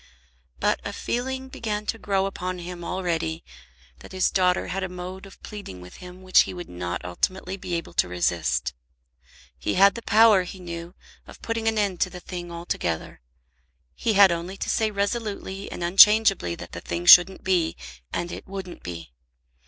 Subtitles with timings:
[0.59, 3.43] But a feeling began to grow upon him already
[3.99, 7.55] that his daughter had a mode of pleading with him which he would not ultimately
[7.55, 8.73] be able to resist.
[9.59, 10.95] He had the power, he knew,
[11.27, 13.21] of putting an end to the thing altogether.
[13.93, 17.77] He had only to say resolutely and unchangeably that the thing shouldn't be,
[18.11, 19.13] and it wouldn't be.